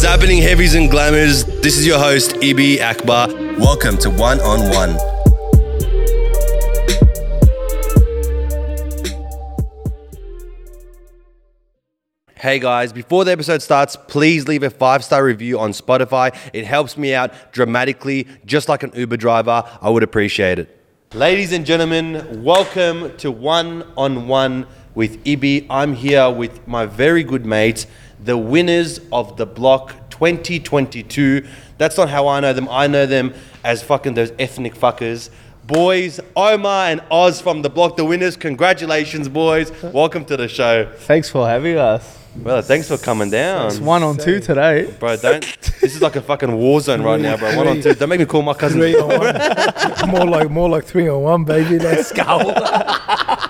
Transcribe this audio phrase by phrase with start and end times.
[0.00, 1.44] What's happening, heavies and glamours?
[1.44, 3.28] This is your host, Ibby Akbar.
[3.58, 4.96] Welcome to One on One.
[12.34, 16.34] Hey guys, before the episode starts, please leave a five star review on Spotify.
[16.54, 19.64] It helps me out dramatically, just like an Uber driver.
[19.82, 20.80] I would appreciate it.
[21.12, 25.66] Ladies and gentlemen, welcome to One on One with Ibby.
[25.68, 27.86] I'm here with my very good mates,
[28.24, 31.46] the winners of the block 2022.
[31.78, 32.68] That's not how I know them.
[32.70, 33.34] I know them
[33.64, 35.30] as fucking those ethnic fuckers.
[35.66, 38.36] Boys, Omar and Oz from the block, the winners.
[38.36, 39.70] Congratulations, boys.
[39.82, 40.90] Welcome to the show.
[40.96, 42.18] Thanks for having us.
[42.36, 43.66] Well, thanks for coming down.
[43.68, 44.94] It's one on two today.
[44.98, 45.42] Bro, don't.
[45.80, 47.56] This is like a fucking war zone right now, bro.
[47.56, 47.94] One on two.
[47.94, 48.80] Don't make me call my cousin.
[48.80, 50.08] Three on one.
[50.10, 51.78] more like more like three on one, baby.
[51.78, 52.54] Let's go.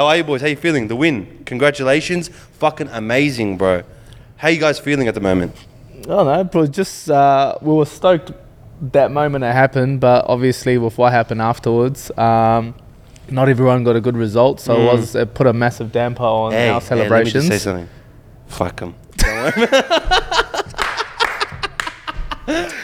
[0.00, 0.40] How are you, boys?
[0.40, 0.88] How you feeling?
[0.88, 1.42] The win.
[1.44, 2.28] Congratulations.
[2.28, 3.82] Fucking amazing, bro.
[4.38, 5.54] How you guys feeling at the moment?
[5.94, 6.66] I don't know, bro.
[6.68, 8.32] Just uh, we were stoked
[8.92, 12.74] that moment it happened, but obviously with what happened afterwards, um,
[13.28, 14.58] not everyone got a good result.
[14.60, 17.48] So it was it put a massive damper on Hey, our hey, let me just
[17.48, 17.86] say something.
[18.46, 18.94] Fuck them.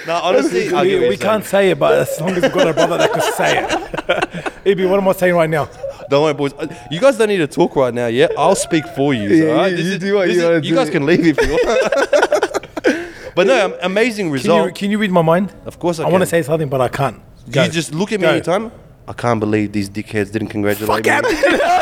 [0.07, 2.99] no, honestly, we we can't say it, but as long as we've got a brother
[2.99, 3.71] that can say it.
[4.67, 5.71] Ibby, what am I saying right now?
[6.09, 6.53] Don't worry, boys.
[6.55, 8.07] Uh, You guys don't need to talk right now.
[8.07, 9.29] Yeah, I'll speak for you.
[9.29, 9.71] Yeah, all right?
[9.71, 10.75] you- This you is- do what this you is- wanna You do.
[10.77, 13.35] guys can leave if you want.
[13.35, 14.67] but no, am- amazing Can result.
[14.67, 15.53] you, can you read my mind?
[15.67, 16.43] of course, I, I want to can.
[16.43, 17.21] say something, but I can't.
[17.51, 18.33] Do you just look at me Go.
[18.33, 18.73] anytime?
[19.09, 21.11] I can't believe these dickheads didn't congratulate Fuck me.
[21.11, 21.25] out.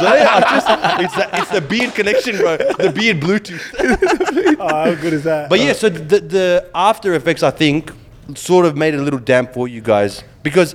[0.00, 2.56] So, yeah, I just, it's, the, it's the beard connection, bro.
[2.56, 4.56] The beard Bluetooth.
[4.60, 5.48] Oh, how good is that?
[5.50, 7.92] But yeah, so the, the after effects, I think,
[8.34, 10.74] sort of made it a little damp for you guys because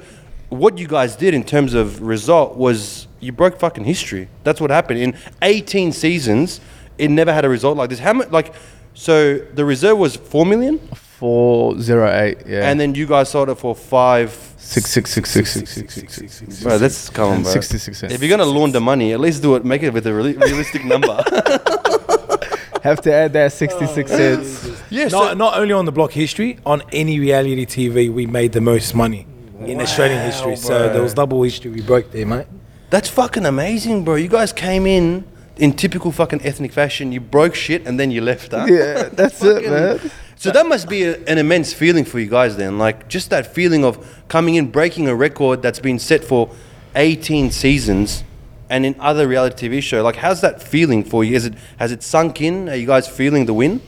[0.49, 4.29] what you guys did in terms of result was you broke fucking history.
[4.43, 6.61] That's what happened in 18 seasons.
[6.97, 7.99] It never had a result like this.
[7.99, 8.29] How much?
[8.29, 8.53] Like,
[8.93, 10.79] so the reserve was four million.
[10.79, 12.39] Four zero eight.
[12.45, 12.69] Yeah.
[12.69, 14.31] And then you guys sold it for five.
[14.57, 16.33] Six six six six six six six six six.
[16.33, 16.55] six six six six six six six.
[16.55, 17.51] six bro, that's come on, bro.
[17.51, 18.13] Sixty six cents.
[18.13, 19.65] If you're gonna launder money, at least do it.
[19.65, 21.07] Make it with a realistic number.
[22.83, 24.81] Have to add that sixty six oh, cents.
[24.89, 25.07] Yeah.
[25.07, 28.93] Not, not only on the block history, on any reality TV, we made the most
[28.93, 29.27] money
[29.59, 30.55] in Australian history.
[30.55, 32.47] So there was double history we broke there, mate.
[32.89, 34.15] That's fucking amazing, bro.
[34.15, 35.25] You guys came in
[35.57, 37.11] in typical fucking ethnic fashion.
[37.11, 38.65] You broke shit and then you left, huh?
[38.67, 40.11] Yeah, that's it, man.
[40.37, 42.77] So that must be a, an immense feeling for you guys then.
[42.77, 46.49] Like just that feeling of coming in, breaking a record that's been set for
[46.95, 48.23] 18 seasons
[48.69, 50.03] and in other reality TV show.
[50.03, 51.35] Like how's that feeling for you?
[51.35, 52.69] Is it has it sunk in?
[52.69, 53.81] Are you guys feeling the win?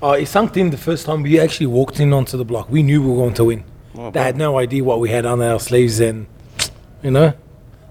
[0.00, 2.70] Uh, it sunk in the first time we actually walked in onto the block.
[2.70, 3.64] We knew we were going to win.
[4.12, 6.26] They had no idea what we had under our sleeves and,
[7.02, 7.32] you know,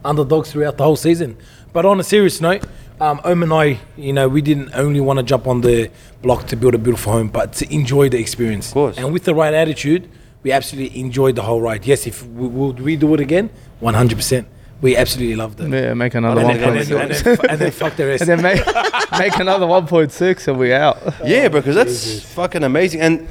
[0.06, 1.38] underdogs throughout the whole season.
[1.74, 2.64] But on a serious note,
[3.00, 5.92] um, Om and I, you know, we didn't only want to jump on the
[6.22, 8.70] block to build a beautiful home, but to enjoy the experience.
[8.70, 8.98] Of course.
[8.98, 10.10] And with the right attitude,
[10.44, 11.86] we absolutely enjoyed the whole ride.
[11.86, 13.50] Yes, if we, would we do it again,
[13.82, 14.46] 100%.
[14.80, 15.70] We absolutely loved it.
[15.70, 18.22] Yeah, make another And one then, and, then, and, then, and then fuck the rest.
[18.22, 18.64] And then make
[19.20, 21.00] make another one point six and we out.
[21.26, 23.02] Yeah, because that's fucking amazing.
[23.02, 23.28] And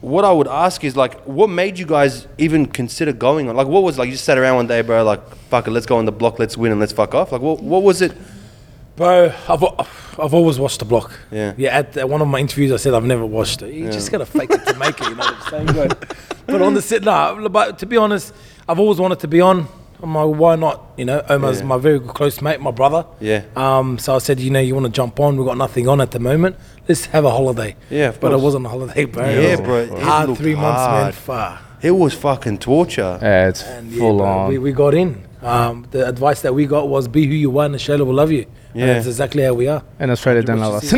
[0.00, 3.56] what I would ask is like, what made you guys even consider going on?
[3.56, 4.06] Like, what was like?
[4.06, 5.02] You just sat around one day, bro.
[5.04, 7.32] Like, fuck it, let's go on the block, let's win, and let's fuck off.
[7.32, 8.12] Like, what, what was it?
[8.96, 9.62] Bro, I've,
[10.18, 11.18] I've always watched the block.
[11.30, 11.52] Yeah.
[11.56, 13.74] Yeah, at uh, one of my interviews, I said I've never watched it.
[13.74, 15.88] You just gotta fake it to make it, you know what I'm saying?
[15.88, 15.88] bro?
[16.46, 18.32] but on the set, nah, but to be honest,
[18.68, 19.68] I've always wanted to be on.
[20.02, 20.82] I'm like, why not?
[20.96, 21.66] You know, Omar's Yeah.
[21.66, 23.06] my very close mate, my brother.
[23.20, 23.44] Yeah.
[23.56, 25.36] Um, so I said, you know, you want to jump on?
[25.36, 26.56] We've got nothing on at the moment.
[26.88, 27.76] Let's have a holiday.
[27.90, 29.24] Yeah, of But it wasn't a holiday, bro.
[29.24, 31.12] Yeah, It was bro, it Hard three months, man.
[31.12, 31.60] Far.
[31.82, 33.18] It was fucking torture.
[33.20, 34.48] Yeah, it's And yeah, full bro, on.
[34.48, 35.24] We, we got in.
[35.42, 38.32] Um, the advice that we got was be who you are and Australia will love
[38.32, 38.46] you.
[38.74, 38.86] Yeah.
[38.86, 39.82] And that's exactly how we are.
[39.98, 40.92] and Australia don't love us.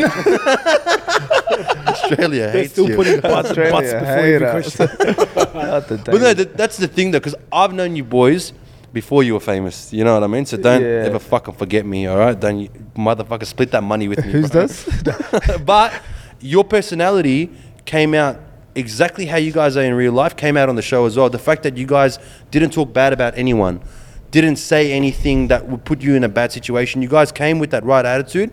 [1.89, 2.97] Australia They're hates still you.
[2.97, 4.77] putting butts, Australia butts before hate every us.
[4.77, 4.89] question.
[6.05, 8.53] But no, that, that's the thing though, because I've known you boys
[8.93, 9.93] before you were famous.
[9.93, 10.47] You know what I mean?
[10.47, 11.07] So don't Yeah.
[11.07, 12.39] ever fucking forget me, all right?
[12.39, 14.33] Don't you motherfucker split that money with me.
[14.33, 14.67] Who's bro.
[14.67, 14.89] this?
[15.65, 15.93] but
[16.41, 17.51] your personality
[17.85, 18.41] came out
[18.75, 20.37] exactly how you guys are in real life.
[20.37, 21.29] Came out on the show as well.
[21.29, 22.19] The fact that you guys
[22.51, 23.81] didn't talk bad about anyone,
[24.31, 27.03] didn't say anything that would put you in a bad situation.
[27.03, 28.53] You guys came with that right attitude,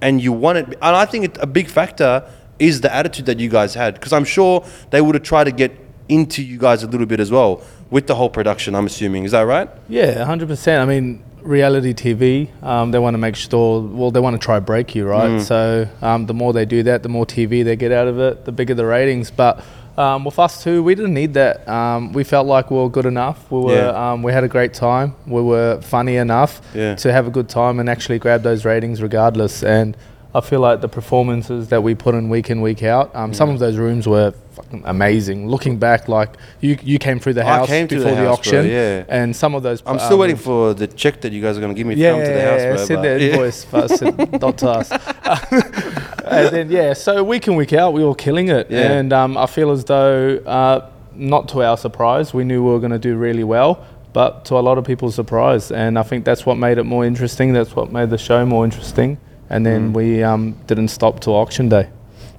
[0.00, 0.66] and you won it.
[0.66, 2.28] And I think it, a big factor
[2.58, 5.52] is the attitude that you guys had, because I'm sure they would have tried to
[5.52, 5.72] get
[6.08, 8.74] into you guys a little bit as well with the whole production.
[8.74, 9.68] I'm assuming is that right?
[9.88, 10.82] Yeah, hundred percent.
[10.82, 13.80] I mean, reality TV, um, they want to make sure.
[13.80, 15.40] Well, they want to try break you, right?
[15.40, 18.44] So um, the more they do that, the more TV they get out of it,
[18.44, 19.30] the bigger the ratings.
[19.30, 19.62] But
[19.96, 21.66] um, with us too, we didn't need that.
[21.68, 23.50] Um, we felt like we were good enough.
[23.50, 23.74] We were.
[23.76, 24.12] Yeah.
[24.12, 25.14] Um, we had a great time.
[25.26, 26.96] We were funny enough Yeah.
[26.96, 29.62] to have a good time and actually grab those ratings regardless.
[29.62, 29.96] And
[30.36, 33.48] I feel like the performances that we put in week in week out, um, some
[33.48, 35.48] of those rooms were fucking amazing.
[35.48, 38.32] Looking back, like you you came through the house to the before the, house, bro,
[38.34, 39.04] auction, yeah.
[39.08, 39.82] and some of those.
[39.86, 42.00] I'm still um, waiting for the check that you guys are gonna give me to
[42.00, 42.86] yeah, come to the house, bro.
[42.86, 44.02] send the invoice first,
[44.42, 44.90] not to us.
[46.26, 48.92] and then yeah, so week in week out, we were killing it, Yeah.
[48.92, 52.80] and um, I feel as though, uh, not to our surprise, we knew we were
[52.80, 56.26] going to do really well, but to a lot of people's surprise, and I think
[56.26, 57.54] that's what made it more interesting.
[57.54, 59.16] That's what made the show more interesting,
[59.50, 59.68] and Mm.
[59.68, 61.88] then we um, didn't stop till auction day.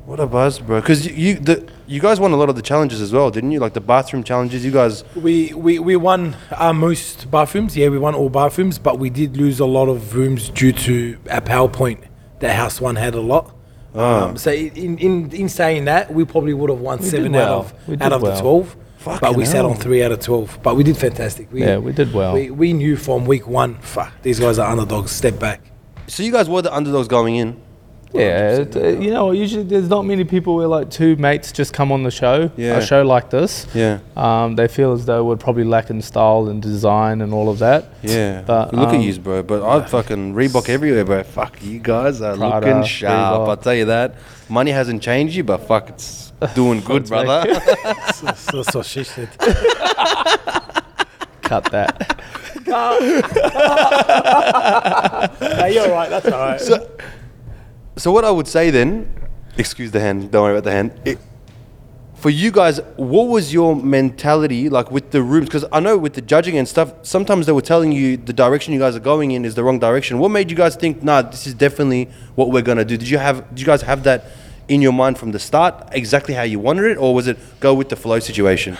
[0.06, 0.80] What a buzz, bro!
[0.80, 3.51] Because you, you the you guys won a lot of the challenges as well, didn't
[3.51, 3.59] you?
[3.59, 4.63] Like the bathroom challenges.
[4.63, 7.75] You guys, We, we, we won uh, most bathrooms.
[7.75, 11.18] Yeah, we won all bathrooms, but we did lose a lot of rooms due to
[11.30, 12.00] a PowerPoint.
[12.39, 13.54] That house one had a lot.
[13.95, 14.27] Ah.
[14.30, 17.50] Um, so in, in in saying that, we probably would have won did seven out
[17.50, 18.39] of out did of the well.
[18.42, 18.75] twelve.
[19.00, 20.57] Fucking but we sat on three out of twelve.
[20.63, 21.51] But we did fantastic.
[21.51, 22.33] We, Yeah, we did well.
[22.33, 25.12] We, we knew from week one, fuck, these guys are underdogs.
[25.12, 25.62] Step back.
[26.07, 27.62] So you guys were the underdogs going in.
[28.13, 31.74] Yeah, it, uh, you know, usually there's not many people where like two mates just
[31.74, 32.77] come on the show, Yeah.
[32.77, 33.68] a show like this.
[33.75, 37.59] Yeah, Um, they feel as though we're probably lacking style and design and all of
[37.59, 37.89] that.
[38.01, 38.44] yeah.
[38.48, 39.44] But, look um, at you, bro.
[39.44, 41.24] But I fucking Reebok everywhere, bro.
[41.24, 43.42] Fuck, you guys are Prada, looking sharp.
[43.42, 43.50] Reebok.
[43.50, 44.15] I'll tell you that.
[44.48, 47.59] Money hasn't changed you, but fuck, it's doing good, Thanks, brother.
[48.13, 49.30] so, so, so she said.
[51.42, 52.17] Cut that.
[55.40, 56.10] Hey, you're right.
[56.10, 56.62] That's all right.
[56.62, 56.90] So,
[57.96, 59.14] so what I would say then,
[59.58, 61.00] excuse the hand, don't worry about the hand.
[61.06, 61.18] It,
[62.16, 65.46] for you guys, what was your mentality like with the rooms?
[65.46, 68.74] Because I know with the judging and stuff, sometimes they were telling you the direction
[68.74, 70.18] you guys are going in is the wrong direction.
[70.18, 72.98] What made you guys think, nah, this is definitely what we're gonna do?
[72.98, 74.25] Did you have, did you guys have that
[74.68, 77.74] in your mind from the start, exactly how you wanted it, or was it go
[77.74, 78.78] with the flow situation?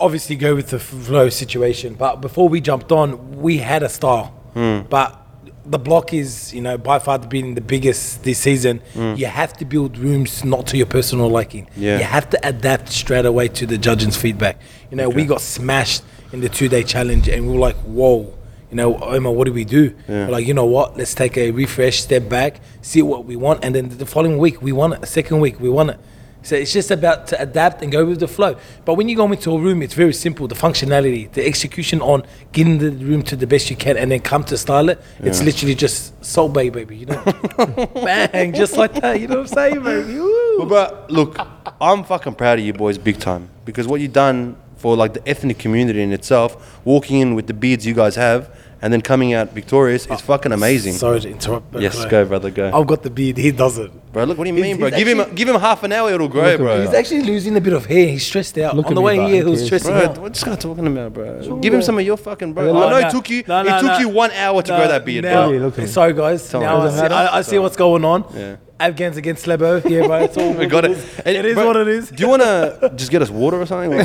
[0.00, 1.94] Obviously go with the flow situation.
[1.94, 4.26] But before we jumped on, we had a style.
[4.54, 4.80] Hmm.
[4.88, 5.20] But
[5.66, 8.80] the block is, you know, by far being the biggest this season.
[9.16, 11.68] You have to build rooms not to your personal liking.
[11.76, 11.98] Yeah.
[11.98, 14.58] You have to adapt straight away to the judges' feedback.
[14.90, 16.02] You know, we got smashed
[16.32, 18.34] in the two day challenge and we were like, whoa.
[18.70, 19.94] You know, Omar, what do we do?
[20.06, 20.96] We're like, you know what?
[20.96, 24.60] Let's take a refresh, step back, see what we want, and then the following week
[24.60, 25.06] we want it.
[25.06, 26.00] Second week we want it.
[26.48, 28.56] So it's just about to adapt and go with the flow.
[28.86, 30.48] But when you go into a room, it's very simple.
[30.48, 32.22] The functionality, the execution on
[32.52, 34.98] getting the room to the best you can, and then come to style it.
[35.18, 36.96] It's literally just Salt Bae, baby.
[36.96, 37.22] You know,
[37.94, 39.20] bang, just like that.
[39.20, 40.18] You know what I'm saying, baby?
[40.20, 40.58] Woo.
[40.60, 41.36] Well, bro, look,
[41.82, 45.28] I'm fucking proud of you boys big time because what you've done for like the
[45.28, 49.32] ethnic community in itself, walking in with the beards you guys have, and then coming
[49.34, 50.92] out victorious is oh, fucking amazing.
[50.94, 51.72] Sorry to interrupt.
[51.72, 52.70] but yes, go, brother, go.
[52.72, 53.36] I've got the beard.
[53.36, 53.92] He doesn't.
[54.12, 54.88] Bro, look, what do you He's- mean, bro?
[54.88, 56.80] he's Give him, actually- give him half an hour, it'll grow, bro.
[56.80, 58.08] He's actually losing a bit of hair.
[58.08, 58.74] He's stressed out.
[58.76, 59.82] Look On at the me, way but here, who he was cares?
[59.82, 60.18] stressing Bro, out.
[60.18, 61.58] what this guy talking about, bro?
[61.58, 62.72] Give him some of your fucking, bro.
[62.72, 63.98] No, I know no, it took you, no, no, it took no.
[63.98, 65.58] you one hour to No, grow that beard, now, bro.
[65.58, 65.88] Look at him.
[65.88, 66.48] Sorry, guys.
[66.48, 66.66] Tell me.
[66.66, 67.14] now I Doesn't see, matter.
[67.14, 68.24] I, I see what's going on.
[68.34, 68.56] Yeah.
[68.80, 69.82] Afghans against Lebo.
[69.86, 70.16] Yeah, bro.
[70.22, 70.92] It's all We got it.
[71.26, 72.10] It is bro, what it is.
[72.10, 73.90] Do you want to just get us water or something?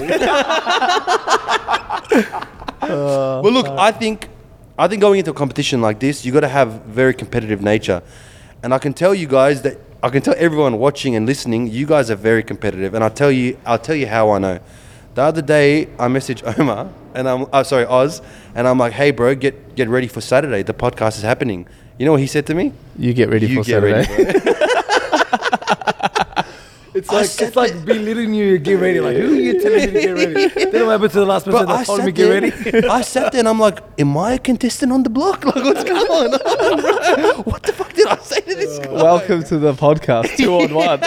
[2.81, 4.27] well, look, I think,
[4.77, 8.01] I think going into a competition like this, you got to have very competitive nature,
[8.63, 11.85] and I can tell you guys that I can tell everyone watching and listening, you
[11.85, 14.59] guys are very competitive, and I'll tell you, I'll tell you how I know.
[15.15, 18.21] The other day, I messaged Omar, and I'm, oh, sorry, Oz,
[18.55, 20.63] and I'm like, hey, bro, get get ready for Saturday.
[20.63, 21.67] The podcast is happening.
[21.99, 22.73] You know what he said to me?
[22.97, 24.23] You get ready you for get Saturday.
[24.23, 24.49] ready.
[26.95, 28.51] It's like it's like belittling you.
[28.51, 28.99] to Get ready.
[28.99, 30.47] Like who are you telling me to get ready?
[30.71, 32.87] Then what happened to the last person I that told me sat, get there, ready?
[32.89, 35.43] I sat there and I'm like, am I a contestant on the block?
[35.53, 36.29] Like, what's going on?
[36.29, 37.43] bro?
[37.51, 38.91] What the fuck did I say to this guy?
[38.91, 40.99] Welcome to the podcast, two on one.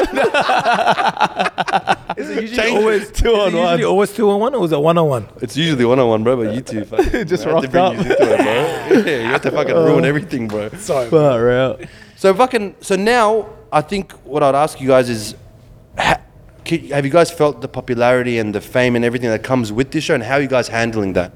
[2.17, 3.85] Is it usually Change always two is on it usually one.
[3.85, 5.29] always two on one, or is it one on one?
[5.41, 7.99] It's usually one on one, bro, but you two fucking Just I have to rocked
[7.99, 8.05] up.
[8.05, 8.99] you it, bro.
[8.99, 10.09] Yeah, you have to fucking ruin oh.
[10.09, 10.69] everything, bro.
[10.71, 11.09] Sorry.
[11.11, 11.83] Far out.
[12.17, 15.35] So fucking, so now I think what I'd ask you guys is,
[15.99, 16.21] ha,
[16.91, 20.05] have you guys felt the popularity and the fame and everything that comes with this
[20.05, 21.33] show, and how are you guys handling that?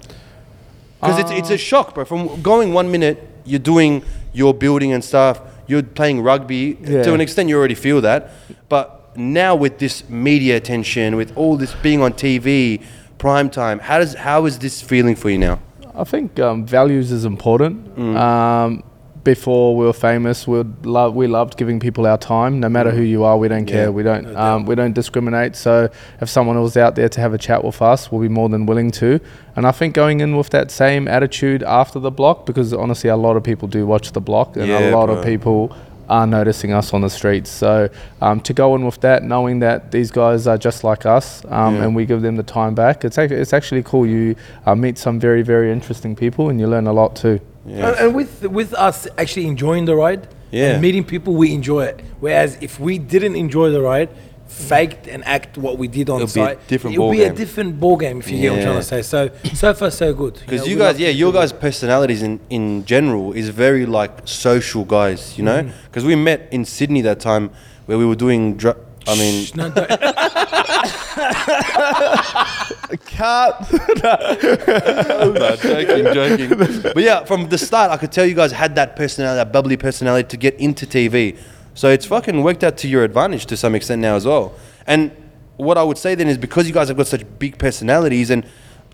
[1.00, 2.04] Because it's it's a shock, bro.
[2.04, 4.02] From going one minute, you're doing
[4.32, 6.76] your building and stuff, you're playing rugby.
[6.80, 7.02] Yeah.
[7.02, 8.30] To an extent, you already feel that,
[8.68, 12.82] but now with this media attention, with all this being on TV,
[13.18, 15.58] prime time, how does how is this feeling for you now?
[15.94, 17.96] I think um, values is important.
[17.96, 18.16] Mm.
[18.16, 18.82] Um,
[19.24, 23.02] before we were famous, we love we loved giving people our time, no matter who
[23.02, 23.36] you are.
[23.36, 23.92] We don't Yeah, care.
[23.92, 25.56] We don't no um, we don't discriminate.
[25.56, 25.88] So
[26.20, 28.66] if someone was out there to have a chat with us, we'll be more than
[28.66, 29.20] willing to.
[29.56, 33.16] And I think going in with that same attitude after the block, because honestly, a
[33.16, 35.16] lot of people do watch the block, and Yeah, a lot bro.
[35.18, 35.76] of people
[36.08, 37.48] are noticing us on the streets.
[37.50, 37.88] So
[38.20, 41.76] um, to go in with that, knowing that these guys are just like us, um,
[41.76, 41.84] Yeah.
[41.84, 44.06] and we give them the time back, it's actually, it's actually cool.
[44.06, 44.34] You
[44.66, 47.38] uh, meet some very very interesting people, and you learn a lot too.
[47.70, 47.88] Yeah.
[47.88, 50.72] And, and with with us actually enjoying the ride, Yeah.
[50.72, 52.00] And meeting people, we enjoy it.
[52.18, 54.08] Whereas if we didn't enjoy the ride,
[54.50, 57.12] faked and act what we did on It'll be a site, different it would ball
[57.12, 59.02] be a different ball game if you get what I'm trying to say.
[59.02, 60.34] So so far so good.
[60.34, 64.84] Because know, you guys, yeah, your guys' personalities in, in general is very like social
[64.84, 65.62] guys, you know?
[65.62, 65.72] Mm.
[65.84, 67.50] Because we met in Sydney that time
[67.86, 69.70] where we were doing, dr- I mean, Shh, no,
[72.90, 73.72] don't-
[75.34, 76.82] no, joking, joking.
[76.82, 79.76] But yeah, from the start, I could tell you guys had that personality, that bubbly
[79.76, 81.38] personality to get into TV.
[81.74, 84.54] So it's fucking worked out to your advantage to some extent now as well.
[84.86, 85.10] And
[85.56, 88.46] what I would say then is because you guys have got such big personalities, and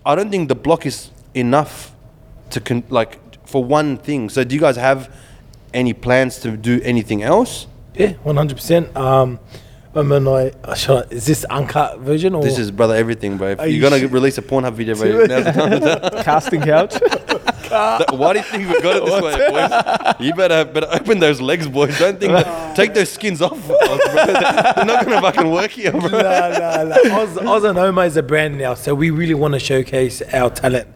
[0.05, 1.93] I don't think the block is enough
[2.51, 4.29] to con- like for one thing.
[4.29, 5.13] So do you guys have
[5.73, 7.67] any plans to do anything else?
[7.95, 8.95] yeah, one hundred percent.
[8.95, 9.39] Um,
[9.95, 10.73] Um, I mean, I, I
[11.09, 13.49] is this uncut version or This is brother everything, bro.
[13.51, 14.11] If Are you're you gonna shit?
[14.11, 16.13] release a Pornhub video, bro, now's the time to do it.
[16.25, 16.93] Casting couch.
[17.67, 20.25] That- Why do you think we got it this way, boys?
[20.25, 21.99] You better better open those legs, boys.
[21.99, 23.59] Don't think that, take those skins off.
[23.67, 23.77] bro.
[23.77, 26.07] They're not gonna fucking work here, bro.
[26.07, 27.19] no, no, no.
[27.21, 30.49] Oz, Oz and Omar is a brand now, so we really want to showcase our
[30.49, 30.87] talent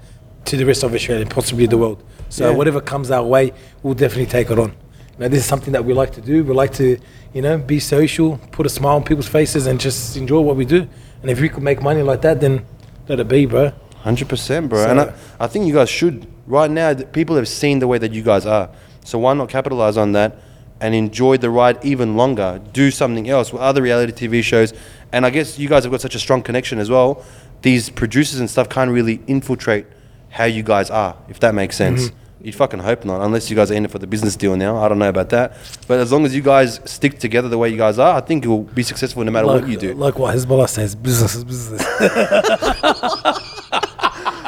[0.46, 2.02] to the rest of Australia, and possibly the world.
[2.30, 2.56] So Yeah.
[2.56, 3.52] whatever comes our way,
[3.84, 4.74] we'll definitely take it on.
[5.22, 6.44] Now, this is something that we like to do.
[6.44, 6.98] We like to,
[7.32, 10.66] you know, be social, put a smile on people's faces, and just enjoy what we
[10.66, 10.88] do.
[11.22, 12.66] And if we could make money like that, then
[13.08, 13.72] let it be, bro.
[13.98, 14.84] Hundred percent, bro.
[14.84, 16.26] So- and I, I think you guys should.
[16.48, 18.72] Right now, people have seen the way that you guys are.
[19.06, 20.38] So why not capitalize on that
[20.80, 22.60] and enjoy the ride even longer?
[22.74, 24.74] Do something else with other reality TV shows.
[25.12, 27.24] And I guess you guys have got such a strong connection as well.
[27.62, 29.86] These producers and stuff can't really infiltrate
[30.30, 32.08] how you guys are, if that makes sense.
[32.08, 32.18] Mm-hmm.
[32.44, 34.78] You fucking hope not, unless you guys are in it for the business deal now.
[34.78, 35.56] I don't know about that.
[35.88, 38.44] But as long as you guys stick together the way you guys are, I think
[38.44, 39.94] you'll be successful no matter like, what you do.
[39.94, 41.86] Like what Hezbollah says, business is business.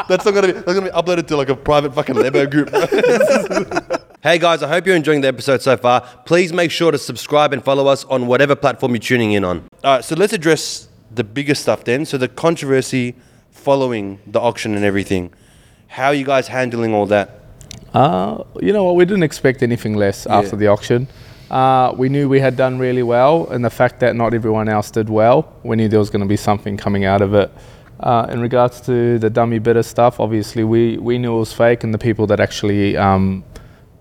[0.08, 0.54] That's not gonna be.
[0.54, 2.70] That's gonna be uploaded to like a private fucking Lebo group.
[4.24, 6.02] hey guys, I hope you're enjoying the episode so far.
[6.26, 9.68] Please make sure to subscribe and follow us on whatever platform you're tuning in on.
[9.84, 12.06] All right, so let's address the bigger stuff then.
[12.06, 13.16] So the controversy
[13.52, 15.32] following the auction and everything.
[15.88, 17.43] How are you guys handling all that?
[17.94, 18.96] Uh, you know what?
[18.96, 21.08] We didn't expect anything less after the auction.
[21.52, 24.90] Uh, we knew we had done really well, and the fact that not everyone else
[24.90, 27.52] did well, we knew there was going to be something coming out of it.
[28.00, 31.84] Uh, in regards to the dummy bidder stuff, obviously we, we knew it was fake,
[31.84, 33.44] and the people that actually um,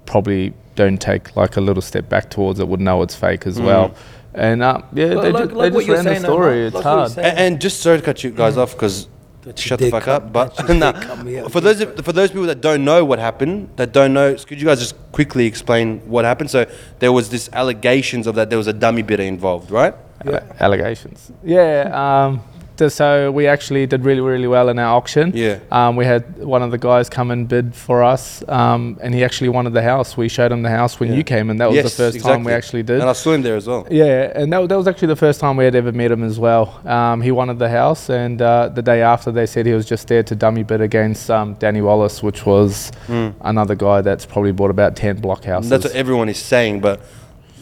[0.06, 3.60] probably don't take like a little step back towards it would know it's fake as
[3.60, 3.94] well.
[4.34, 6.52] And uh, yeah, Like- they, like- ju- like they just you're ran the story.
[6.54, 7.10] Omar, It's like hard.
[7.18, 9.21] And, and just sorry to cut you guys off because That you
[9.56, 10.32] shut the fuck cut- up.
[10.32, 11.50] But nah, did cut me out.
[11.52, 14.66] for those for those people that don't know what happened, that don't know, could you
[14.66, 16.50] guys just quickly explain what happened?
[16.50, 16.66] So
[17.00, 19.94] there was this allegations of that there was a dummy bidder involved, right?
[20.24, 21.32] Alle- allegations.
[21.42, 21.90] Yeah.
[21.92, 22.42] Um,
[22.88, 25.32] so we actually did really, really well in our auction.
[25.34, 25.58] Yeah.
[25.70, 29.24] Um, we had one of the guys come and bid for us, um, and he
[29.24, 30.16] actually wanted the house.
[30.16, 31.16] We showed him the house when Yeah.
[31.16, 33.00] you came, and that was Yes, the first time we actually did.
[33.00, 33.86] And I saw him there as well.
[33.90, 36.38] Yeah, and that, that was actually the first time we had ever met him as
[36.38, 36.80] well.
[36.86, 40.08] Um, he wanted the house, and uh, the day after, they said he was just
[40.08, 42.92] there to dummy bid against um, Danny Wallace, which was
[43.40, 45.70] another guy that's probably bought about 10 block houses.
[45.70, 47.00] That's what everyone is saying, but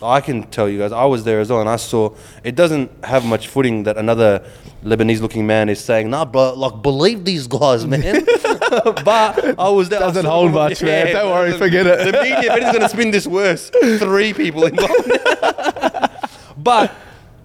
[0.02, 3.04] I can tell you guys, I was there as well, and I saw it doesn't
[3.04, 4.44] have much footing that another
[4.84, 8.24] Lebanese-looking man is saying, "Nah, bro, like believe these guys, man."
[9.04, 9.98] but I was there.
[9.98, 11.12] I Doesn't saw- hold much, man.
[11.12, 12.12] Don't worry, doesn't- forget it.
[12.12, 15.10] The media, if anything's gonna spin this worse, three people involved.
[16.56, 16.94] but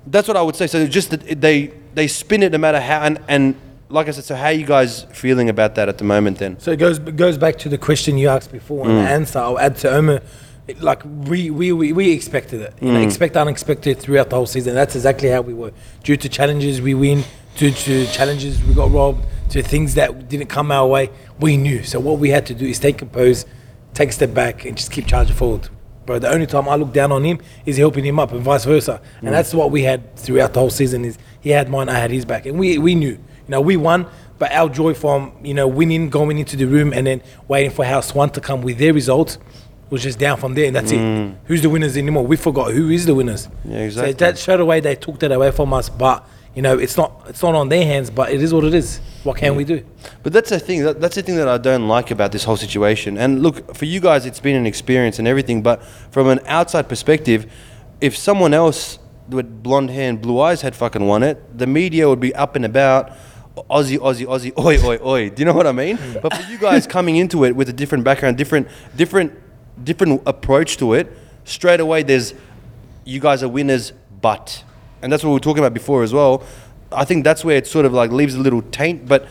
[0.07, 0.67] that's what I would say.
[0.67, 3.55] So just that they they spin it no matter how, and and
[3.89, 6.39] like I said, so how are you guys feeling about that at the moment?
[6.39, 9.03] Then So it goes it goes back to the question you asked before, and mm.
[9.03, 10.21] the answer I'll add to Omar.
[10.67, 13.05] It- Like we, we, we, we expected it, you know, mm.
[13.05, 14.75] expect unexpected throughout the whole season.
[14.75, 15.71] That's exactly how we were.
[16.03, 17.23] Due to challenges, we win.
[17.55, 19.25] Due to challenges, we got robbed.
[19.51, 21.83] To things that didn't come our way, we knew.
[21.83, 23.47] So what we had to do is stay composed,
[23.93, 25.69] take a step back, and just keep charging forward.
[26.05, 28.65] Bro, the only time I look down on him is helping him up, and vice
[28.65, 29.01] versa.
[29.19, 29.31] And mm.
[29.31, 31.05] that's what we had throughout the whole season.
[31.05, 33.11] Is he had mine, I had his back, and we we knew.
[33.47, 34.07] You know, we won,
[34.39, 37.85] but our joy from you know winning, going into the room, and then waiting for
[37.85, 39.37] House One to come with their results
[39.89, 40.99] was just down from there, and that's it.
[40.99, 41.35] Mm.
[41.45, 42.25] Who's the winners anymore?
[42.25, 43.47] We forgot who is the winners.
[43.63, 44.13] Yeah, exactly.
[44.13, 47.23] So that straight away they took that away from us, but you know it's not
[47.27, 48.99] it's not on their hands, but it is what it is.
[49.23, 49.85] What can we do?
[50.23, 50.83] But that's the thing.
[50.83, 53.17] That, that's the thing that I don't like about this whole situation.
[53.17, 55.61] And look, for you guys, it's been an experience and everything.
[55.61, 57.51] But from an outside perspective,
[58.01, 58.99] if someone else
[59.29, 62.55] with blonde hair and blue eyes had fucking won it, the media would be up
[62.55, 63.11] and about.
[63.69, 65.29] Aussie, Aussie, Aussie, oi, oi, oi.
[65.29, 65.97] Do you know what I mean?
[65.97, 66.21] Mm.
[66.21, 69.31] but for you guys coming into it with a different background, different, different,
[69.83, 71.11] different approach to it,
[71.43, 72.33] straight away there's,
[73.03, 74.63] you guys are winners, but,
[75.01, 76.43] and that's what we were talking about before as well.
[76.91, 79.07] I think that's where it sort of like leaves a little taint.
[79.07, 79.27] But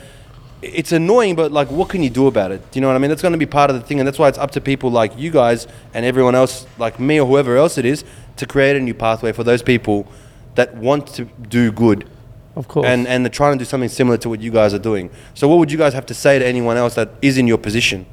[0.60, 2.70] it's annoying, but like, what can you do about it?
[2.70, 3.10] Do you know what I mean?
[3.10, 4.90] That's going to be part of the thing, and that's why it's up to people
[4.90, 8.04] like you guys and everyone else, like me or whoever else it is,
[8.36, 10.06] to create a new pathway for those people
[10.54, 12.08] that want to do good
[12.56, 12.86] Of course.
[12.86, 15.10] and and they're trying to do something similar to what you guys are doing.
[15.34, 17.58] So, what would you guys have to say to anyone else that is in your
[17.58, 18.06] position?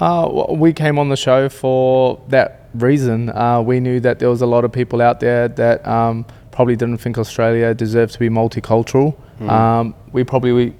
[0.00, 3.30] Uh, we came on the show for that reason.
[3.30, 6.76] Uh, we knew that there was a lot of people out there that um, probably
[6.76, 9.14] didn't think Australia deserved to be multicultural.
[9.48, 10.74] Um, we probably, we,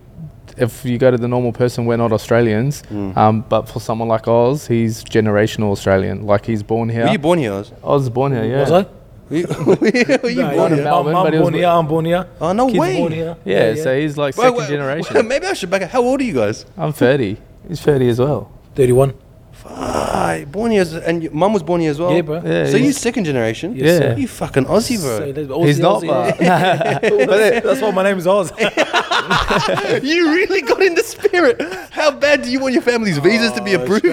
[0.56, 2.82] if you go to the normal person, we're not Australians.
[2.90, 6.26] Um, but for someone like Oz, he's generational Australian.
[6.26, 7.04] Like he's born here.
[7.06, 7.52] Were you born here?
[7.52, 7.72] Oz?
[7.82, 8.60] Oz was born here, yeah.
[8.60, 8.86] Was I?
[9.30, 9.46] Were you,
[10.22, 10.84] were you No, born in?
[10.84, 12.26] Melbourne, Mum but he was born here, I'm born here.
[12.40, 12.96] Oh, no Kids way.
[12.98, 13.36] born here.
[13.46, 15.14] Yeah, so he's like Wait, second wait, generation.
[15.14, 15.90] wait, maybe I should back up.
[15.90, 16.66] How old are you guys?
[16.76, 17.38] I'm 30.
[17.68, 18.50] He's 30 as well.
[18.74, 19.14] 31.
[19.64, 22.12] Ah, born here, as- and your mum was born here as well.
[22.12, 22.36] Yeah, bro.
[22.36, 23.74] Yeah, so he's- you second generation?
[23.76, 24.16] Yes, Yeah.
[24.16, 25.18] You fucking Aussie, bro.
[25.18, 26.08] So Aussie, He's not, Aussie.
[26.08, 26.38] but
[27.64, 28.50] That's why my name is Oz.
[30.02, 31.60] you really got in the spirit.
[31.90, 34.04] How bad do you want your family's visas to be approved?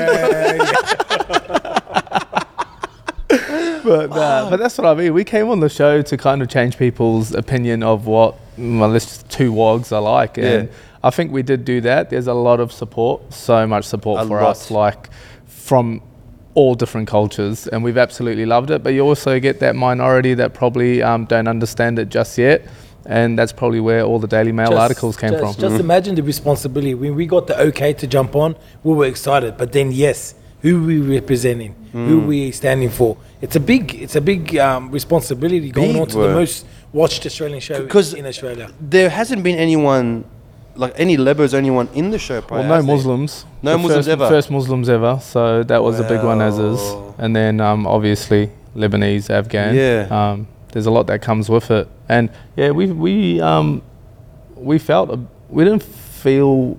[3.84, 5.14] but, uh, but that's what I mean.
[5.14, 9.24] We came on the show to kind of change people's opinion of what well, this
[9.30, 10.76] two wogs are like, and Yeah.
[11.04, 12.10] I think we did do that.
[12.10, 14.50] There's a lot of support, so much support A for lot.
[14.52, 15.10] us, like
[15.48, 16.02] from
[16.56, 18.84] all different cultures, and we've absolutely loved it.
[18.84, 22.68] But you also get that minority that probably um, don't understand it just yet.
[23.06, 25.52] And that's probably where all the Daily Mail Just- articles came just, from.
[25.54, 25.62] Mm-hmm.
[25.62, 26.94] Just imagine the responsibility.
[26.96, 29.58] When we got the okay to jump on, we were excited.
[29.58, 32.08] But then, yes, who we representing, Mm.
[32.08, 33.18] who we standing for.
[33.42, 36.28] It's a big, it's a big um, responsibility going Big on to work.
[36.28, 38.70] the most watched Australian show 'Cause- in Australia.
[38.80, 40.26] There hasn't been anyone,
[40.80, 42.62] like any Lebers, anyone in the show prior.
[42.62, 42.96] Well, no has there?
[42.96, 43.46] Muslims.
[43.62, 44.28] No The Muslims first, ever?
[44.30, 45.20] First Muslims ever.
[45.22, 46.82] So that was a big one as is.
[47.18, 49.76] And then um, obviously Lebanese, Afghan.
[49.76, 50.08] Yeah.
[50.10, 51.88] Um, there's a lot that comes with it.
[52.08, 53.82] And yeah, we we um,
[54.56, 55.20] we felt a,
[55.50, 56.78] we didn't feel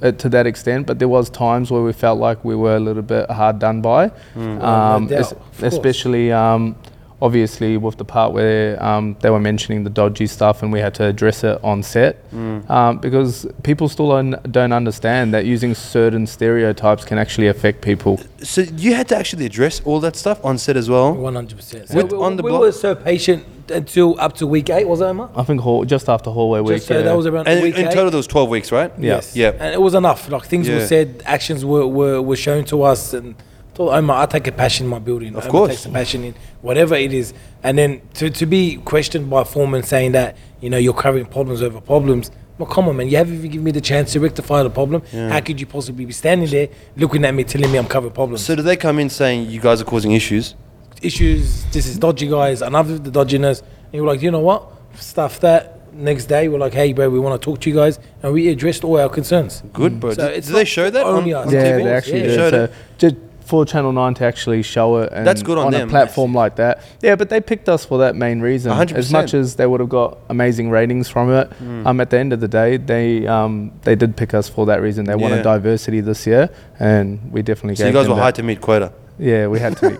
[0.00, 2.80] it to that extent, but there was times where we felt like we were a
[2.80, 4.10] little bit hard done by.
[4.36, 4.62] Mm.
[4.62, 5.34] Um, No doubt, es-
[5.72, 6.76] especially um,
[7.20, 10.94] obviously with the part where um, they were mentioning the dodgy stuff and we had
[10.94, 12.68] to address it on set Mm.
[12.70, 18.20] um, because people still don't, don't understand that using certain stereotypes can actually affect people.
[18.42, 21.14] So you had to actually address all that stuff on set as well.
[21.14, 21.90] One hundred percent.
[21.90, 24.86] With- we, on the we block- were so patient until up to week eight.
[24.86, 25.30] Was that Emma?
[25.34, 26.76] I think hall, just after hallway week.
[26.76, 27.02] Just so yeah.
[27.02, 27.92] that was around And week in eight.
[27.92, 28.92] total, there was twelve weeks, right?
[28.98, 29.16] Yeah.
[29.16, 29.34] Yes.
[29.36, 29.50] Yeah.
[29.58, 30.28] And it was enough.
[30.30, 30.76] Like things Yeah.
[30.76, 33.34] were said, actions were, were, were shown to us, and
[33.78, 35.34] told Omar, I take a passion in my building.
[35.36, 35.70] Of Omar course.
[35.70, 37.32] takes a passion in whatever it is.
[37.62, 41.62] And then to, to be questioned by foreman saying that you know you're covering problems
[41.62, 42.30] over problems.
[42.58, 43.08] Well, come on, man.
[43.08, 45.02] You haven't even given me the chance to rectify the problem.
[45.12, 48.44] How could you possibly be standing there looking at me, telling me I'm covering problems?
[48.44, 50.56] So did they come in saying you guys are causing issues?
[51.00, 51.64] issues.
[51.66, 52.60] This is dodgy guys.
[52.60, 53.60] Another of the dodginess.
[53.62, 54.72] And you were like, you know what?
[54.96, 55.74] Stuff that.
[55.94, 58.48] Next day, we're like, hey, bro, we want to talk to you guys, and we
[58.48, 59.62] addressed all our concerns.
[59.72, 60.12] Good, bro.
[60.12, 61.46] So did it's they show that on, only us.
[61.48, 61.84] on yeah, TV?
[61.84, 62.26] they actually Yeah.
[62.26, 62.34] did.
[62.36, 62.72] Showed So it.
[62.98, 63.16] just
[63.48, 65.88] for Channel 9 to actually show it and That's good on on them.
[65.88, 66.82] a platform like that.
[67.00, 68.70] Yeah, but they picked us for that main reason.
[68.72, 68.92] 100%.
[68.94, 71.86] As much as they would have got amazing ratings from it, Hmm.
[71.86, 74.82] um, at the end of the day, they um, they did pick us for that
[74.82, 75.04] reason.
[75.06, 75.16] They Yeah.
[75.24, 78.60] wanted diversity this year, and we definitely So you guys them were high to meet
[78.60, 78.92] quota.
[79.18, 79.90] Yeah, we had to.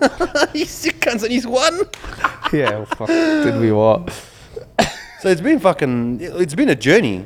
[0.53, 1.75] Be, you sick cunts, and he's one.
[2.53, 4.11] yeah, well, fuck, did we what?
[5.21, 6.19] So it's been fucking.
[6.21, 7.25] It's been a journey.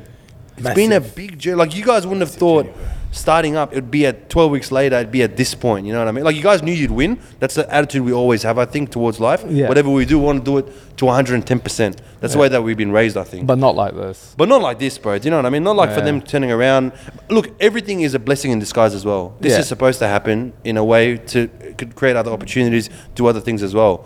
[0.56, 1.56] It's been a big journey.
[1.56, 2.66] Like you guys wouldn't have thought
[3.14, 5.86] starting up, it'd be at 12 weeks later, it'd be at this point.
[5.86, 6.24] You know what I mean?
[6.24, 7.18] Like you guys knew you'd win.
[7.38, 9.44] That's the attitude we always have, I think, towards life.
[9.48, 9.68] Yeah.
[9.68, 11.96] Whatever we do, we want to do it to 110%.
[12.20, 13.46] That's the way that we've been raised, I think.
[13.46, 14.34] But not like this.
[14.36, 15.18] But not like this, bro.
[15.18, 15.62] Do you know what I mean?
[15.62, 16.92] Not like for them turning around.
[17.30, 19.34] Look, everything is a blessing in disguise as well.
[19.40, 19.60] This Yeah.
[19.60, 21.48] is supposed to happen in a way to
[21.78, 24.04] could create other opportunities, do other things as well.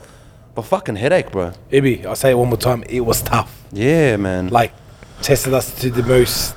[0.54, 1.52] But fucking headache, bro.
[1.70, 2.82] Ibby, I'll say it one more time.
[2.88, 3.62] It was tough.
[3.72, 4.48] Yeah, man.
[4.48, 4.72] Like,
[5.22, 6.54] tested us to the most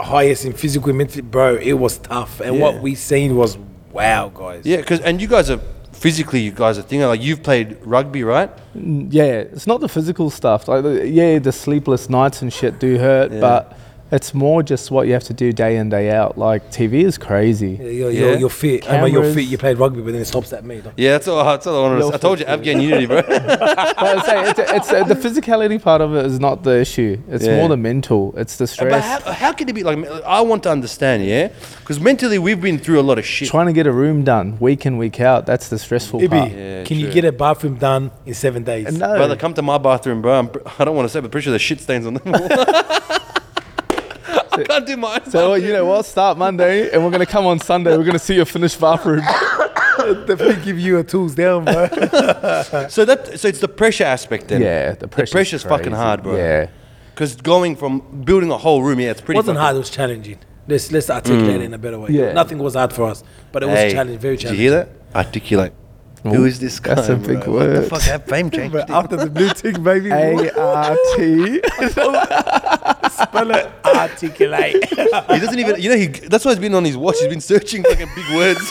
[0.00, 1.22] highest in physical and mental.
[1.22, 2.40] Bro, it was tough.
[2.40, 2.62] And Yeah.
[2.62, 3.56] what we seen was
[3.92, 4.62] wow, guys.
[4.64, 5.60] yeah, because and you guys are
[5.92, 8.50] physically, you guys are thinking like you've played rugby, right?
[8.74, 10.68] Yeah, it's not the physical stuff.
[10.68, 13.40] Like, yeah, the sleepless nights and shit do hurt, Yeah.
[13.40, 13.72] but
[14.12, 16.38] it's more just what you have to do day in day out.
[16.38, 17.72] Like TV is crazy.
[17.72, 18.20] Yeah, You're, Yeah.
[18.20, 18.88] you're, you're fit.
[18.90, 19.44] I mean, you're fit.
[19.46, 20.82] You played rugby, but then it stops at me.
[20.96, 21.42] Yeah, that's all.
[21.44, 22.14] That's all I wanted to say.
[22.14, 23.22] I told you, Afghan unity, bro.
[23.26, 27.18] but I'm saying it's, it's uh, the physicality part of it is not the issue.
[27.28, 27.56] It's Yeah.
[27.56, 28.32] more the mental.
[28.36, 29.22] It's the but stress.
[29.24, 29.98] how, how can it be like?
[30.24, 31.48] I want to understand, yeah,
[31.80, 33.48] because mentally we've been through a lot of shit.
[33.48, 35.46] Trying to get a room done week in week out.
[35.46, 36.52] That's the stressful Ibby, part.
[36.52, 38.92] Yeah, can you get a bathroom done in seven days?
[38.96, 40.38] No, Brother, come to my bathroom, bro.
[40.38, 43.02] I'm, I don't want to say, but pretty sure there's shit stains on the wall.
[44.60, 45.20] I can't do my.
[45.28, 46.04] so you know what?
[46.06, 47.96] Start Monday, and we're gonna come on Sunday.
[47.96, 49.20] We're gonna see your finished bathroom.
[50.26, 51.88] Definitely give you a tools down, bro.
[52.88, 54.60] So that so it's the pressure aspect then.
[54.62, 56.36] yeah, the pressure's pressure's fucking hard, bro.
[56.36, 56.68] Yeah,
[57.14, 59.38] Because going from building a whole room, yeah, it's It pretty.
[59.38, 59.74] wasn't hard.
[59.76, 60.38] It was challenging.
[60.68, 61.60] Let's let's articulate mm.
[61.60, 62.10] it in a better way.
[62.10, 62.32] Yeah.
[62.32, 64.58] Nothing was hard for us, but it was Hey, challenging, very challenging.
[64.58, 64.90] Did you challenging.
[64.90, 65.26] hear that?
[65.26, 65.72] Articulate.
[66.22, 66.94] Who is this guy?
[66.94, 67.54] that's a big bro?
[67.54, 68.02] What the fuck?
[68.02, 68.74] Have fame changed?
[68.74, 68.90] it?
[68.90, 70.10] After the blue tick, baby.
[70.10, 71.60] A R T.
[73.10, 73.70] spell it.
[73.84, 74.84] Articulate.
[75.30, 75.80] He doesn't even.
[75.80, 76.06] You know, he.
[76.06, 77.16] That's why he's been on his watch.
[77.18, 78.60] He's been searching fucking big words.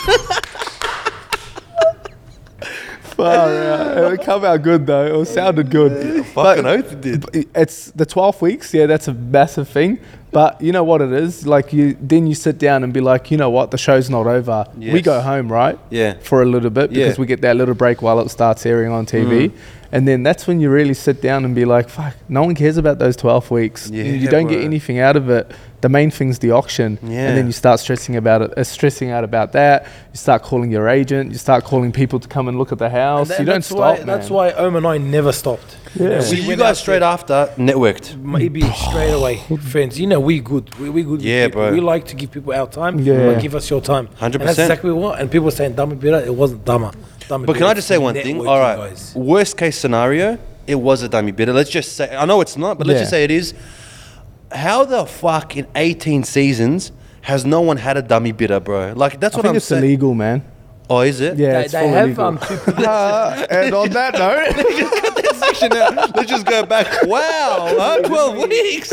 [3.16, 4.12] Far out.
[4.12, 5.20] It come out good though.
[5.22, 6.26] It sounded good.
[6.26, 7.48] fucking oath it did.
[7.54, 8.74] It's the 12 weeks.
[8.74, 9.98] Yeah, that's a massive thing.
[10.36, 11.46] But you know what it is?
[11.46, 13.70] Like you, then you sit down and be like, you know what?
[13.70, 14.66] The show's not over.
[14.76, 15.78] We go home, right?
[15.88, 16.18] Yeah.
[16.20, 17.14] For a little bit because Yeah.
[17.14, 17.18] Mm.
[17.20, 19.50] we get that little break while it starts airing on TV.
[19.92, 22.76] And then that's when you really sit down and be like, fuck, no one cares
[22.76, 23.88] about those 12 weeks.
[23.88, 25.50] You- Yeah, you don't get anything out of it.
[25.80, 26.98] The main thing's the auction.
[27.02, 27.28] Yeah.
[27.28, 29.84] And then you start stressing about it, uh, stressing out about that.
[30.12, 31.30] You start calling your agent.
[31.32, 33.30] You start calling people to come and look at the house.
[33.30, 34.06] And you don't that's stop, why, man.
[34.06, 35.76] That's why Om and I never stopped.
[35.94, 36.20] Yeah.
[36.20, 38.16] So we you guys straight after networked.
[38.20, 39.98] Maybe straight away, friends.
[40.00, 40.66] You know we good.
[40.80, 41.22] We, we good.
[41.22, 41.72] Yeah, bro.
[41.72, 42.98] We like to give people our time.
[42.98, 43.32] Yeah.
[43.32, 44.08] but give us your time.
[44.08, 44.22] 100%.
[44.22, 45.18] And that's exactly what.
[45.20, 46.18] And people saying dummy bitter.
[46.20, 46.90] It wasn't dumber.
[47.28, 48.38] dummy But can I just say one thing?
[48.46, 48.76] All right.
[48.76, 49.14] guys.
[49.14, 51.52] Worst case scenario, it was a dummy bidder.
[51.52, 52.14] Let's just say.
[52.14, 53.02] I know it's not, but let's Yeah.
[53.02, 53.54] just say it is.
[54.52, 58.92] How the fuck in 18 seasons has no one had a dummy bidder, bro?
[58.94, 59.56] Like that's I what think I'm saying.
[59.56, 59.84] it's saying.
[59.84, 60.44] illegal, man.
[60.88, 61.36] Oh, is it?
[61.36, 62.24] Yeah, They, it's they full have illegal.
[62.26, 62.84] um, two people.
[62.86, 65.90] and on that note, section now.
[66.14, 66.86] Let's just go back.
[67.06, 67.98] Wow, huh?
[68.02, 68.92] 12 weeks.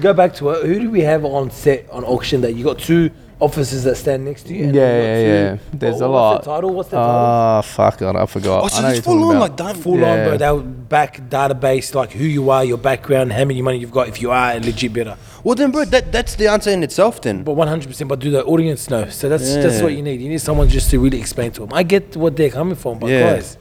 [0.00, 0.66] Go back to it.
[0.66, 4.24] Who do we have on set on auction that you got two officers that stand
[4.24, 4.64] next to you?
[4.64, 5.56] and Yeah, you yeah, two- yeah.
[5.74, 6.44] There's what- a What's lot.
[6.44, 6.70] the title?
[6.74, 7.10] What's the title?
[7.14, 8.62] Ah, fuck, God, I forgot.
[8.62, 9.40] Oh, I so know it's you're full talking on about.
[9.42, 9.80] like dummy.
[9.82, 10.10] Full Yeah.
[10.12, 10.36] on, bro.
[10.38, 14.22] They'll back database like who you are, your background, how many money you've got, if
[14.22, 15.16] you are a legit bidder.
[15.44, 17.20] Well, then, bro, that, that's the answer in itself.
[17.20, 17.42] Then.
[17.44, 19.08] But 100%, but do the audience know?
[19.10, 19.82] So that's that's Yeah.
[19.82, 20.20] what you need.
[20.20, 21.70] You need someone just to really explain to them.
[21.72, 23.34] I get what they're coming from, but Yeah.
[23.34, 23.58] guys,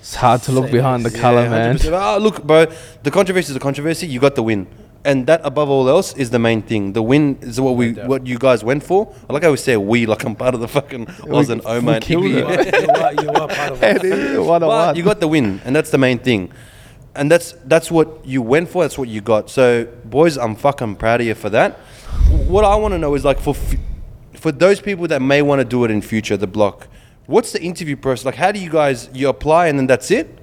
[0.00, 1.18] It's hard to look behind the less.
[1.20, 1.76] color, Yeah, man.
[1.78, 1.94] 100%.
[1.94, 2.66] Ah, look, bro,
[3.02, 4.06] the controversy is a controversy.
[4.06, 4.66] You got the win,
[5.04, 6.92] and that above all else is the main thing.
[6.94, 9.14] The win is what we, what you guys went for.
[9.28, 11.94] I like how we say we, like I'm part of the fucking Oz and Omar
[11.94, 14.36] we killed you are, you are, you are part of it.
[14.60, 16.50] But you got the win, and that's the main thing.
[17.14, 18.82] And that's that's what you went for.
[18.82, 19.48] That's what you got.
[19.48, 21.74] So, boys, I'm fucking proud of you for that.
[22.48, 23.76] What I want to know is like for f-
[24.34, 26.88] for those people that may want to do it in future, the block.
[27.26, 28.24] What's the interview process?
[28.24, 30.38] Like, how do you guys you apply and then that's it?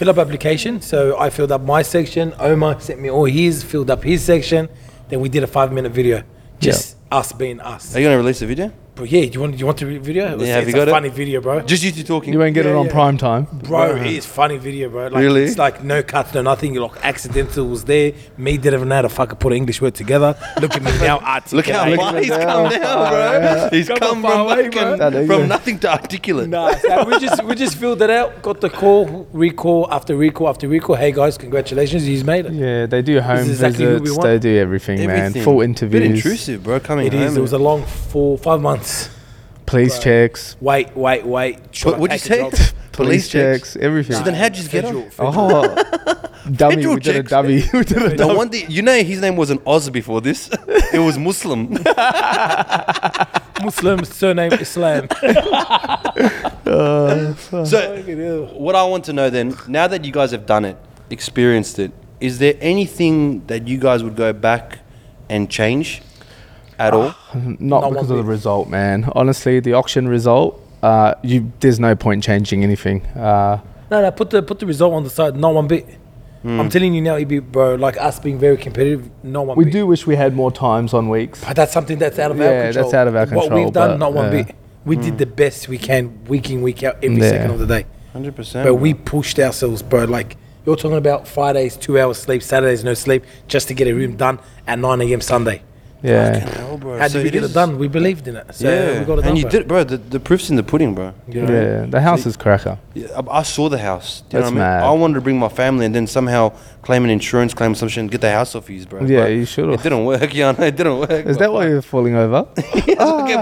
[0.00, 0.80] Fill up application.
[0.80, 2.32] So I filled up my section.
[2.38, 4.66] Omar sent me all his, filled up his section.
[5.10, 6.22] Then we did a five minute video.
[6.58, 7.94] Just us being us.
[7.94, 8.72] Are you gonna release a video?
[9.00, 10.30] But yeah, do you want do you want to re- video?
[10.32, 10.90] It was- Yeah, have it's you a got it?
[10.92, 11.60] funny video, bro.
[11.62, 12.32] Just you two talking.
[12.34, 12.92] You won't get it on yeah.
[12.92, 13.46] prime time.
[13.50, 15.06] Bro, it's funny video, bro.
[15.06, 15.44] Like, Really?
[15.44, 16.74] It's like no cuts, no nothing.
[16.74, 18.12] You're like accidental was there.
[18.36, 20.36] Me didn't even know how to fucking put an English word together.
[20.60, 21.14] Look at me now,
[21.52, 21.98] Look how articulate.
[22.00, 22.44] far he's now.
[22.68, 23.68] come now, bro.
[23.72, 25.48] He's Come come far from, away, fucking- That from English.
[25.48, 26.48] nothing to articulate.
[26.50, 28.42] Nah, so we just we just filled it out.
[28.42, 30.96] Got the call, recall after recall after recall.
[30.96, 32.52] Hey guys, congratulations, he's made it.
[32.52, 34.18] Yeah, they do home exactly who we visits.
[34.18, 34.28] want.
[34.28, 35.10] They do everything, man.
[35.20, 35.44] Everything.
[35.44, 36.16] Full Bit interviews.
[36.16, 36.78] intrusive, bro.
[36.80, 37.22] Coming It home.
[37.22, 37.36] is.
[37.36, 38.89] It was a long four, five months.
[39.66, 40.56] Police checks.
[40.60, 41.58] Wait, wait, wait.
[41.84, 42.66] What- what'd you take say?
[42.66, 42.76] job.
[42.92, 43.76] Police checks.
[43.76, 44.16] Everything.
[44.16, 45.10] So then how'd you get Federal- on?
[45.18, 45.74] Oh,
[46.52, 46.74] dummy.
[46.76, 47.30] Federal We did a checks.
[47.30, 47.62] dummy.
[47.72, 48.34] We did a No dummy.
[48.36, 50.50] wonder you know his name wasn't Oz before this.
[50.92, 51.78] it was Muslim.
[53.62, 55.06] Muslim surname Islam.
[56.66, 58.02] Uh, so
[58.54, 60.76] what I want to know then, now that you guys have done it,
[61.10, 64.78] experienced it, is there anything that you guys would go back
[65.28, 66.02] and change
[66.80, 67.14] at all?
[67.34, 69.10] Not Not because of the result, man.
[69.14, 73.02] Honestly, the auction result, uh, you there's no point changing anything.
[73.06, 75.36] Uh, No, no, put the put the result on the side.
[75.36, 75.86] Not one bit.
[76.42, 77.74] I'm telling you now, EB, bro.
[77.74, 79.58] Like us being very competitive, no one.
[79.58, 79.74] we bit.
[79.74, 81.44] do wish we had more times on weeks.
[81.44, 82.84] But that's something that's out of Yeah, our control.
[82.84, 83.50] that's out of our control.
[83.50, 84.44] What we've done, not one yeah.
[84.44, 84.56] bit.
[84.86, 87.28] We did the best we can, week in, week out, every Yeah.
[87.28, 87.84] second of the day.
[88.14, 88.66] Hundred percent.
[88.66, 90.04] But we pushed ourselves, bro.
[90.04, 93.92] Like you're talking about Fridays, two hours sleep, Saturdays no sleep, just to get a
[93.92, 95.20] room done at 9 a.m.
[95.20, 95.60] Sunday.
[96.02, 96.38] Yeah.
[96.38, 96.98] Hell, bro.
[96.98, 97.78] How So did we it get it done?
[97.78, 99.28] We believed in it, so yeah, we got it done.
[99.30, 99.50] and you bro.
[99.50, 99.84] did, it, bro.
[99.84, 101.12] The, the proof's in the pudding, bro.
[101.28, 101.52] You know?
[101.52, 102.78] Yeah, the house is cracker.
[102.94, 104.22] Yeah, I, I saw the house.
[104.28, 104.80] Do you That's know what I mean?
[104.80, 104.84] mad.
[104.84, 106.52] I wanted to bring my family and then somehow
[106.82, 109.04] claim an insurance, claim some shit, and get the house off you, bro.
[109.04, 109.74] Yeah, But you should've.
[109.80, 110.50] It didn't work, yeah.
[110.62, 111.10] It didn't work.
[111.26, 112.46] Is that why you're falling over?
[113.00, 113.34] Okay.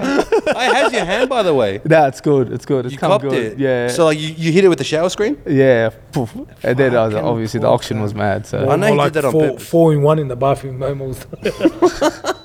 [0.54, 1.80] I had your hand, by the way.
[1.84, 2.52] nah, it's good.
[2.52, 2.86] It's good.
[2.86, 3.52] It's You come copped good.
[3.54, 3.58] it.
[3.58, 3.88] Yeah.
[3.88, 5.40] So like, you, you hit it with the shower screen.
[5.46, 5.90] yeah.
[6.12, 6.34] Poof.
[6.62, 8.46] And then uh, Fucking obviously the auction was mad.
[8.46, 9.68] So I know you like did that on four, purpose.
[9.68, 11.24] four in one in the bathroom momos.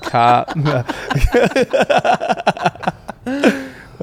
[0.02, 0.44] car.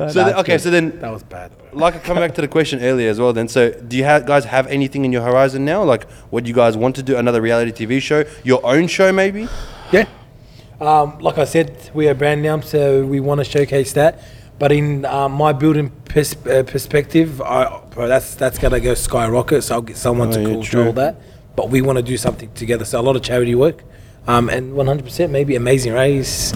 [0.09, 1.79] So then, okay, so then that was bad, bro.
[1.79, 3.33] like coming back to the question earlier as well.
[3.33, 5.83] Then, so do you ha- guys have anything in your horizon now?
[5.83, 7.17] Like what do you guys want to do?
[7.17, 8.23] Another reality TV show?
[8.43, 9.47] Your own show, maybe?
[9.91, 10.05] Yeah.
[10.79, 14.19] Um, like I said, we are brand now, so we want to showcase that.
[14.57, 19.63] But in um, my building pers- uh, perspective, I, bro, that's that's gonna go skyrocket.
[19.63, 20.91] So I'll get someone Oh, to yeah, control true.
[20.93, 21.15] that.
[21.55, 22.85] But we want to do something together.
[22.85, 23.83] So a lot of charity work,
[24.27, 26.53] um, and 100% maybe Amazing Race,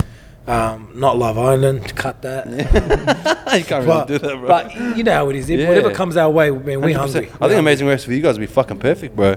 [0.47, 1.95] Um, not Love Island.
[1.95, 2.45] Cut that.
[3.57, 4.47] you can't really But, do that, bro.
[4.47, 5.49] but you know how it is.
[5.49, 5.67] If Yeah.
[5.69, 6.97] Whatever comes our way, man, we're 100%.
[6.97, 7.31] hungry.
[7.41, 9.35] I think Amazing Race for you guys would be fucking perfect, bro.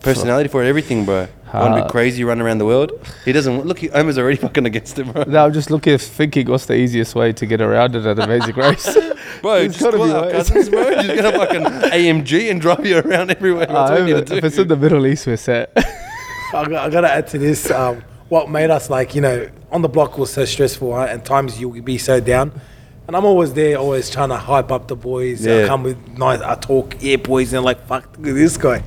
[0.00, 1.26] Personality for it, everything, bro.
[1.52, 2.92] Want to be crazy, run around the world.
[3.24, 3.78] He doesn't look.
[3.80, 5.24] He, Omar's already fucking against him, bro.
[5.24, 8.54] No, I'm just looking thinking what's the easiest way to get around it at Amazing
[8.56, 8.84] Race.
[9.42, 10.32] Bro, There's just gotta call be our ways.
[10.32, 10.94] cousins, bro.
[10.94, 13.66] Just get a fucking AMG and drive you around everywhere.
[13.66, 14.46] That's Uh, what we need if to do.
[14.46, 15.72] it's in the Middle East, we're set.
[15.76, 17.70] I got, I got to add to this.
[17.70, 21.10] Um, what made us like, you know, on the block was so stressful, right?
[21.10, 22.60] and times you'll be so down.
[23.06, 25.44] And I'm always there, always trying to hype up the boys.
[25.46, 25.64] Yeah.
[25.64, 28.82] I come with nice, I talk, yeah, boys, and like, fuck, look at this guy.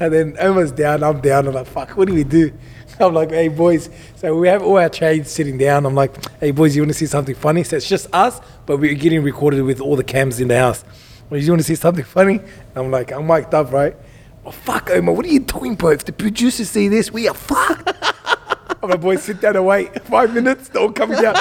[0.00, 1.46] And then Omar's down, I'm down.
[1.46, 2.52] I'm like, fuck, what do we do?
[3.00, 3.88] I'm like, hey, boys.
[4.16, 5.86] So we have all our trades sitting down.
[5.86, 7.62] I'm like, hey, boys, you want to see something funny?
[7.62, 10.84] So it's just us, but we're getting recorded with all the cams in the house.
[11.30, 12.40] Well, you want to see something funny?
[12.74, 13.94] I'm like, I'm mic'd up, right?
[14.44, 15.90] Oh, fuck, Omar, what are you doing, bro?
[15.90, 17.92] If the producers see this, we are fucked.
[18.82, 21.36] And my boy, sit down and wait five minutes, they're come coming out.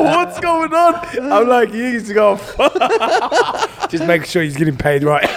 [0.00, 0.94] What's going on?
[1.32, 2.38] I'm like, he's going,
[3.88, 5.26] just make sure he's getting paid right.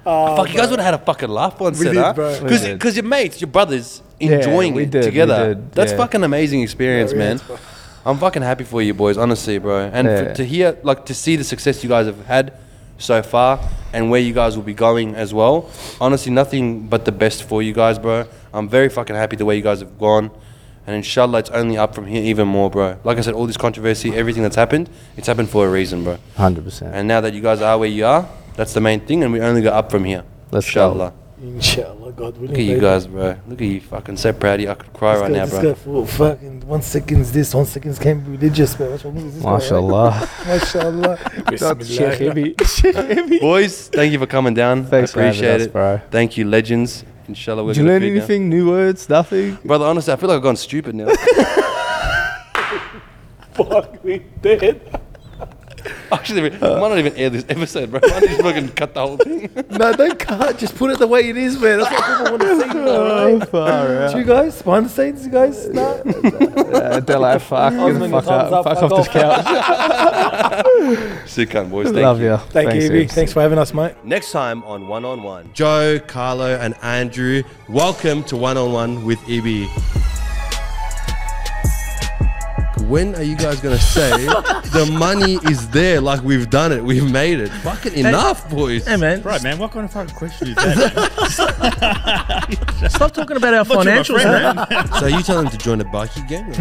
[0.04, 2.12] Fuck, you guys would have had a fucking laugh once, We set, did, huh?
[2.14, 2.42] bro.
[2.42, 5.54] We Because your mates, your brothers, Yeah, enjoying we it did, we together.
[5.54, 5.98] did, That's yeah.
[5.98, 7.40] fucking amazing experience, Yeah, man.
[7.48, 7.56] yeah,
[8.06, 9.90] I'm fucking happy for you boys, honestly, bro.
[9.92, 10.34] And f- Yeah.
[10.34, 12.52] to hear, like, to see the success you guys have had
[13.00, 13.58] so far
[13.92, 15.68] and where you guys will be going as well.
[16.00, 18.26] Honestly, nothing but the best for you guys, bro.
[18.52, 20.30] I'm very fucking happy the way you guys have gone.
[20.86, 22.98] And inshallah, it's only up from here even more, bro.
[23.04, 26.18] Like I said, all this controversy, everything that's happened, it's happened for a reason, bro.
[26.36, 26.92] 100%.
[26.92, 29.40] And now that you guys are where you are, that's the main thing, and we
[29.40, 30.24] only go up from here.
[30.50, 31.12] Let's go.
[31.42, 31.56] Inshallah.
[31.56, 32.48] Inshallah, God willing.
[32.50, 33.36] Look at you guys, bro.
[33.48, 34.70] Look at you, fucking so proud of you.
[34.70, 35.62] I could cry This right guy- now, this bro.
[35.72, 38.90] guy for fucking one second's this, one second's came religious, man.
[38.90, 39.62] What's wrong with this guy, right?
[39.62, 40.12] MashaAllah.
[40.44, 41.58] MashaAllah.
[41.58, 43.04] That's Sheikh Bismillah.
[43.14, 43.40] Ibby.
[43.40, 44.84] Boys, thank you for coming down.
[44.84, 46.00] Thanks I for appreciate us, it, bro.
[46.10, 47.04] Thank you, legends.
[47.28, 48.16] Inshallah, we're Did you learn feed now.
[48.18, 48.48] anything?
[48.48, 49.08] New words?
[49.08, 49.54] Nothing?
[49.64, 49.86] brother?
[49.86, 51.08] Honestly, I feel like I've gone stupid now.
[53.52, 55.00] Fuck me dead.
[56.12, 58.00] Actually, we might not even air this episode, bro.
[58.02, 59.48] Might just fucking cut the whole thing.
[59.70, 60.58] No, don't cut.
[60.58, 61.78] Just put it the way it is, man.
[61.78, 62.78] That's what people want to see.
[62.78, 63.48] Oh, Right?
[63.48, 65.68] far Do you guys behind the scenes, you guys?
[65.68, 65.80] No.
[65.80, 69.08] Uh, they're like, fuck, get the Osman, fuck, thumbs out, up, fuck fuck off this
[69.08, 69.44] couch.
[71.28, 71.86] Sick cunt, boys.
[71.86, 72.30] Thank Love you.
[72.32, 72.36] you.
[72.36, 73.06] Thank you, Evie.
[73.06, 73.12] Ibs.
[73.12, 73.94] Thanks for having us, mate.
[74.04, 77.42] Next time on One on One, Joe, Carlo, and Andrew.
[77.68, 79.68] Welcome to One on One with Ibby.
[82.90, 86.00] When are you guys gonna say the money is there?
[86.00, 87.48] Like we've done it, we've made it.
[87.48, 88.84] Fucking enough, boys.
[88.86, 89.22] Hey, man.
[89.22, 89.58] Right, man.
[89.58, 90.80] What kind of fucking question is that?
[92.90, 94.66] Stop talking about our Thought you were my financials, friend, man.
[94.70, 94.88] man.
[95.00, 96.52] So you telling them to join a bikie gang?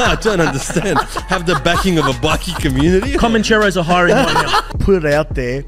[0.00, 0.98] I don't understand.
[1.28, 3.14] Have the backing of a bikie community?
[3.14, 4.60] Comancheros are hiring right now.
[4.78, 5.64] put it out there,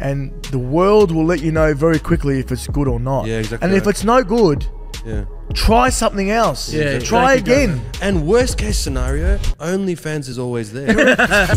[0.00, 3.26] and the world will let you know very quickly if it's good or not.
[3.26, 4.66] Yeah, exactly And if it's no good,
[5.06, 5.26] Yeah.
[5.52, 6.72] Try something else.
[6.72, 7.80] Yeah, try again.
[8.00, 10.94] And worst case scenario, OnlyFans is always there.